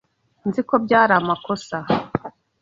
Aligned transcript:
Nzi 0.47 0.61
ko 0.69 0.75
byari 0.85 1.13
amakosa. 1.19 1.77